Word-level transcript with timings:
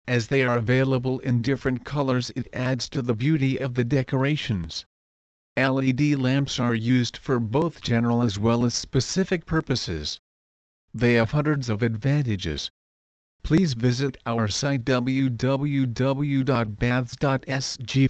As 0.08 0.30
they 0.30 0.42
are 0.42 0.58
available 0.58 1.20
in 1.20 1.44
different 1.44 1.86
colors 1.86 2.32
it 2.36 2.48
adds 2.54 2.90
to 2.90 3.04
the 3.04 3.14
beauty 3.14 3.58
of 3.60 3.76
the 3.76 3.84
decorations. 3.84 4.88
LED 5.56 6.02
lamps 6.18 6.60
are 6.60 6.74
used 6.74 7.18
for 7.18 7.40
both 7.40 7.82
general 7.82 8.24
as 8.24 8.40
well 8.40 8.66
as 8.66 8.74
specific 8.74 9.46
purposes. 9.46 10.20
They 10.92 11.14
have 11.14 11.30
hundreds 11.30 11.70
of 11.70 11.84
advantages, 11.84 12.72
Please 13.48 13.76
visit 13.76 14.18
our 14.26 14.50
site 14.50 14.84
www.baths.sg 14.84 15.32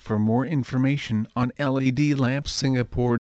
for 0.01 0.17
more 0.17 0.45
information 0.47 1.27
on 1.35 1.51
LED 1.59 2.17
Lamps 2.17 2.51
Singapore. 2.51 3.19